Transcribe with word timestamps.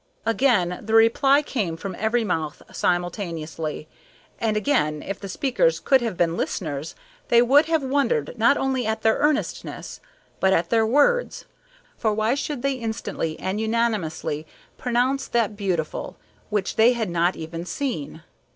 Again 0.25 0.79
the 0.81 0.95
reply 0.95 1.43
came 1.43 1.77
from 1.77 1.95
every 1.99 2.23
mouth 2.23 2.63
simultaneously, 2.71 3.87
and 4.39 4.57
again 4.57 5.03
if 5.03 5.19
the 5.19 5.29
speakers 5.29 5.79
could 5.79 6.01
have 6.01 6.17
been 6.17 6.35
listeners 6.35 6.95
they 7.27 7.39
would 7.43 7.67
have 7.67 7.83
wondered 7.83 8.35
not 8.35 8.57
only 8.57 8.87
at 8.87 9.03
their 9.03 9.17
earnestness, 9.19 9.99
but 10.39 10.53
at 10.53 10.71
their 10.71 10.87
words, 10.87 11.45
for 11.97 12.15
why 12.15 12.33
should 12.33 12.63
they 12.63 12.73
instantly 12.73 13.39
and 13.39 13.61
unanimously 13.61 14.47
pronounce 14.75 15.27
that 15.27 15.55
beautiful 15.55 16.17
which 16.49 16.77
they 16.77 16.93
had 16.93 17.11
not 17.11 17.35
even 17.35 17.63
seen? 17.63 18.23